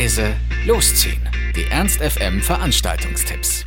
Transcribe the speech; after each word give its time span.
leise, 0.00 0.34
losziehen. 0.66 1.20
Die 1.54 1.70
Ernst 1.70 2.00
FM 2.00 2.40
Veranstaltungstipps. 2.40 3.66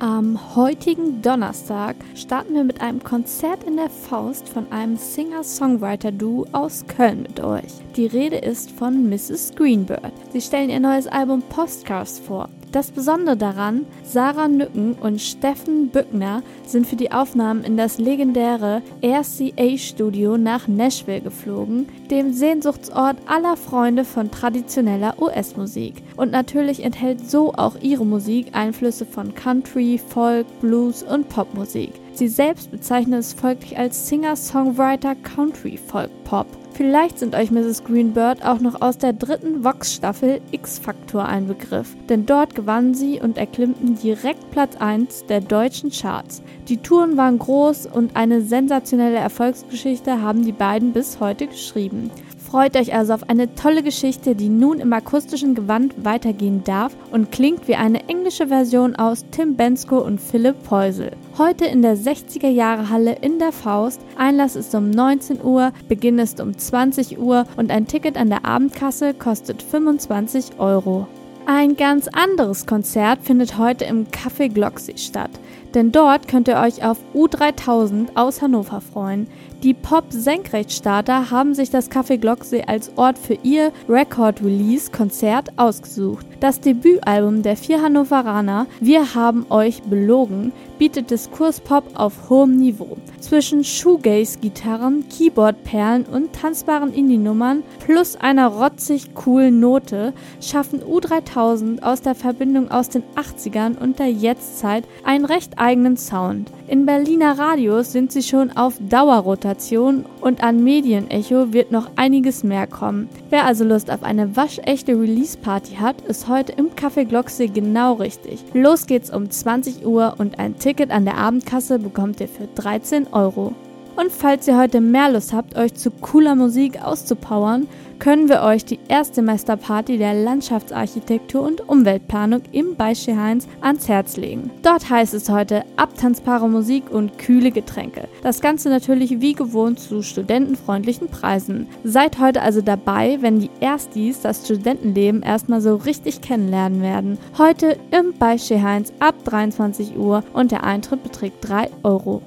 Am 0.00 0.56
heutigen 0.56 1.22
Donnerstag 1.22 1.94
starten 2.16 2.54
wir 2.54 2.64
mit 2.64 2.80
einem 2.80 3.00
Konzert 3.04 3.62
in 3.62 3.76
der 3.76 3.90
Faust 3.90 4.48
von 4.48 4.72
einem 4.72 4.96
Singer-Songwriter-Duo 4.96 6.48
aus 6.50 6.84
Köln 6.88 7.22
mit 7.22 7.38
euch. 7.38 7.70
Die 7.94 8.06
Rede 8.06 8.38
ist 8.38 8.72
von 8.72 9.08
Mrs. 9.08 9.52
Greenbird. 9.54 10.12
Sie 10.32 10.40
stellen 10.40 10.68
ihr 10.68 10.80
neues 10.80 11.06
Album 11.06 11.42
Postcards 11.42 12.18
vor. 12.18 12.48
Das 12.72 12.92
Besondere 12.92 13.36
daran, 13.36 13.84
Sarah 14.04 14.46
Nücken 14.46 14.92
und 14.92 15.20
Steffen 15.20 15.88
Bückner 15.88 16.44
sind 16.64 16.86
für 16.86 16.94
die 16.94 17.10
Aufnahmen 17.10 17.64
in 17.64 17.76
das 17.76 17.98
legendäre 17.98 18.82
RCA-Studio 19.02 20.38
nach 20.38 20.68
Nashville 20.68 21.20
geflogen, 21.20 21.88
dem 22.12 22.32
Sehnsuchtsort 22.32 23.16
aller 23.26 23.56
Freunde 23.56 24.04
von 24.04 24.30
traditioneller 24.30 25.20
US-Musik. 25.20 26.04
Und 26.16 26.30
natürlich 26.30 26.84
enthält 26.84 27.28
so 27.28 27.52
auch 27.54 27.74
ihre 27.80 28.06
Musik 28.06 28.50
Einflüsse 28.52 29.04
von 29.04 29.34
Country, 29.34 29.98
Folk, 29.98 30.46
Blues 30.60 31.02
und 31.02 31.28
Popmusik. 31.28 31.90
Sie 32.12 32.28
selbst 32.28 32.70
bezeichnet 32.70 33.18
es 33.18 33.32
folglich 33.32 33.76
als 33.78 34.08
Singer-Songwriter 34.08 35.16
Country 35.16 35.76
Folk 35.76 36.10
Pop. 36.22 36.46
Vielleicht 36.80 37.18
sind 37.18 37.34
euch 37.34 37.50
Mrs. 37.50 37.84
Greenbird 37.84 38.42
auch 38.42 38.58
noch 38.58 38.80
aus 38.80 38.96
der 38.96 39.12
dritten 39.12 39.64
Vox-Staffel 39.64 40.40
X-Factor 40.50 41.26
ein 41.26 41.46
Begriff, 41.46 41.94
denn 42.08 42.24
dort 42.24 42.54
gewannen 42.54 42.94
sie 42.94 43.20
und 43.20 43.36
erklimmten 43.36 43.96
direkt 43.96 44.50
Platz 44.50 44.76
1 44.76 45.26
der 45.26 45.42
deutschen 45.42 45.90
Charts. 45.90 46.40
Die 46.68 46.78
Touren 46.78 47.18
waren 47.18 47.38
groß 47.38 47.84
und 47.84 48.16
eine 48.16 48.40
sensationelle 48.40 49.18
Erfolgsgeschichte 49.18 50.22
haben 50.22 50.42
die 50.42 50.52
beiden 50.52 50.94
bis 50.94 51.20
heute 51.20 51.48
geschrieben. 51.48 52.10
Freut 52.38 52.74
euch 52.76 52.94
also 52.94 53.12
auf 53.12 53.28
eine 53.28 53.54
tolle 53.54 53.82
Geschichte, 53.82 54.34
die 54.34 54.48
nun 54.48 54.80
im 54.80 54.94
akustischen 54.94 55.54
Gewand 55.54 56.02
weitergehen 56.02 56.64
darf 56.64 56.96
und 57.12 57.30
klingt 57.30 57.68
wie 57.68 57.76
eine 57.76 58.08
englische 58.08 58.46
Version 58.46 58.96
aus 58.96 59.26
Tim 59.32 59.54
Bensko 59.54 59.98
und 59.98 60.18
Philipp 60.18 60.62
Peusel. 60.62 61.12
Heute 61.40 61.64
in 61.64 61.80
der 61.80 61.96
60er 61.96 62.50
Jahre 62.50 62.90
Halle 62.90 63.16
in 63.22 63.38
der 63.38 63.50
Faust. 63.50 64.02
Einlass 64.18 64.56
ist 64.56 64.74
um 64.74 64.90
19 64.90 65.42
Uhr, 65.42 65.72
Beginn 65.88 66.18
ist 66.18 66.38
um 66.38 66.58
20 66.58 67.18
Uhr 67.18 67.46
und 67.56 67.70
ein 67.70 67.86
Ticket 67.86 68.18
an 68.18 68.28
der 68.28 68.44
Abendkasse 68.44 69.14
kostet 69.14 69.62
25 69.62 70.58
Euro. 70.58 71.08
Ein 71.52 71.74
ganz 71.74 72.06
anderes 72.06 72.64
Konzert 72.64 73.24
findet 73.24 73.58
heute 73.58 73.84
im 73.84 74.06
Café 74.06 74.48
Glocksee 74.48 74.96
statt, 74.96 75.32
denn 75.74 75.90
dort 75.90 76.28
könnt 76.28 76.46
ihr 76.46 76.56
euch 76.58 76.84
auf 76.84 76.98
U3000 77.12 78.10
aus 78.14 78.40
Hannover 78.40 78.80
freuen. 78.80 79.26
Die 79.64 79.74
Pop-Senkrechtstarter 79.74 81.32
haben 81.32 81.54
sich 81.54 81.68
das 81.68 81.90
Café 81.90 82.18
Glocksee 82.18 82.62
als 82.62 82.96
Ort 82.96 83.18
für 83.18 83.36
ihr 83.42 83.72
Record-Release-Konzert 83.88 85.58
ausgesucht. 85.58 86.24
Das 86.38 86.60
Debütalbum 86.60 87.42
der 87.42 87.56
vier 87.56 87.82
Hannoveraner 87.82 88.66
Wir 88.80 89.16
haben 89.16 89.44
euch 89.50 89.82
belogen 89.82 90.52
bietet 90.78 91.10
Diskurspop 91.10 91.84
auf 91.94 92.30
hohem 92.30 92.56
Niveau. 92.56 92.96
Zwischen 93.18 93.64
Shoegaze-Gitarren, 93.64 95.04
Keyboard-Perlen 95.10 96.06
und 96.06 96.32
tanzbaren 96.32 96.94
Indie-Nummern 96.94 97.64
plus 97.84 98.16
einer 98.16 98.46
rotzig 98.46 99.14
coolen 99.14 99.60
Note 99.60 100.14
schaffen 100.40 100.80
U3000 100.80 101.39
aus 101.40 102.02
der 102.02 102.14
Verbindung 102.14 102.70
aus 102.70 102.88
den 102.88 103.02
80ern 103.16 103.78
und 103.78 103.98
der 103.98 104.10
Jetztzeit 104.10 104.84
einen 105.04 105.24
recht 105.24 105.58
eigenen 105.58 105.96
Sound. 105.96 106.50
In 106.68 106.86
Berliner 106.86 107.38
Radios 107.38 107.92
sind 107.92 108.12
sie 108.12 108.22
schon 108.22 108.50
auf 108.56 108.74
Dauerrotation 108.78 110.04
und 110.20 110.42
an 110.42 110.62
Medienecho 110.62 111.52
wird 111.52 111.72
noch 111.72 111.90
einiges 111.96 112.44
mehr 112.44 112.66
kommen. 112.66 113.08
Wer 113.30 113.44
also 113.44 113.64
Lust 113.64 113.90
auf 113.90 114.02
eine 114.02 114.36
waschechte 114.36 114.92
Release-Party 114.92 115.76
hat, 115.76 116.00
ist 116.02 116.28
heute 116.28 116.52
im 116.52 116.70
Café 116.70 117.04
Glocksee 117.04 117.48
genau 117.48 117.94
richtig. 117.94 118.44
Los 118.52 118.86
geht's 118.86 119.10
um 119.10 119.30
20 119.30 119.86
Uhr 119.86 120.14
und 120.18 120.38
ein 120.38 120.58
Ticket 120.58 120.90
an 120.90 121.04
der 121.04 121.16
Abendkasse 121.16 121.78
bekommt 121.78 122.20
ihr 122.20 122.28
für 122.28 122.46
13 122.54 123.08
Euro. 123.12 123.54
Und 123.96 124.12
falls 124.12 124.48
ihr 124.48 124.58
heute 124.58 124.80
mehr 124.80 125.10
Lust 125.10 125.32
habt, 125.32 125.56
euch 125.56 125.74
zu 125.74 125.90
cooler 125.90 126.34
Musik 126.34 126.82
auszupowern, 126.82 127.68
können 128.00 128.30
wir 128.30 128.40
euch 128.42 128.64
die 128.64 128.78
erste 128.88 129.20
Meisterparty 129.20 129.98
der 129.98 130.14
Landschaftsarchitektur 130.14 131.42
und 131.42 131.68
Umweltplanung 131.68 132.40
im 132.50 132.74
Beische 132.74 133.14
Heinz 133.14 133.46
ans 133.60 133.88
Herz 133.88 134.16
legen. 134.16 134.50
Dort 134.62 134.88
heißt 134.88 135.12
es 135.12 135.28
heute 135.28 135.64
abtanzbare 135.76 136.48
Musik 136.48 136.90
und 136.90 137.18
kühle 137.18 137.50
Getränke. 137.50 138.08
Das 138.22 138.40
Ganze 138.40 138.70
natürlich 138.70 139.20
wie 139.20 139.34
gewohnt 139.34 139.78
zu 139.78 140.02
studentenfreundlichen 140.02 141.08
Preisen. 141.08 141.66
Seid 141.84 142.18
heute 142.18 142.40
also 142.40 142.62
dabei, 142.62 143.18
wenn 143.20 143.38
die 143.38 143.50
Erstis 143.60 144.20
das 144.22 144.46
Studentenleben 144.46 145.22
erstmal 145.22 145.60
so 145.60 145.76
richtig 145.76 146.22
kennenlernen 146.22 146.80
werden. 146.80 147.18
Heute 147.36 147.76
im 147.90 148.14
Beische 148.14 148.62
Heinz 148.62 148.94
ab 148.98 149.14
23 149.24 149.98
Uhr 149.98 150.24
und 150.32 150.52
der 150.52 150.64
Eintritt 150.64 151.02
beträgt 151.02 151.46
3 151.46 151.68
Euro. 151.82 152.22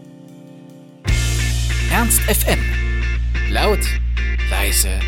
Ernst 1.93 2.21
FM. 2.27 2.57
Laut, 3.51 3.85
leise, 4.49 4.99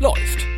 läuft. 0.00 0.55